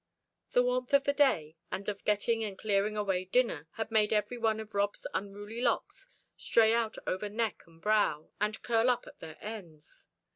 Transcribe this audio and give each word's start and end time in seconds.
The 0.53 0.63
warmth 0.63 0.95
of 0.95 1.03
the 1.03 1.13
day, 1.13 1.57
and 1.71 1.87
of 1.87 2.03
getting 2.03 2.43
and 2.43 2.57
clearing 2.57 2.97
away 2.97 3.25
dinner, 3.25 3.67
had 3.73 3.91
made 3.91 4.11
every 4.11 4.35
one 4.39 4.59
of 4.59 4.73
Rob's 4.73 5.05
unruly 5.13 5.61
locks 5.61 6.07
stray 6.35 6.73
out 6.73 6.97
over 7.05 7.29
neck 7.29 7.61
and 7.67 7.79
brow, 7.79 8.31
and 8.41 8.63
curl 8.63 8.89
up 8.89 9.05
at 9.05 9.19
their 9.19 9.37
ends. 9.41 10.07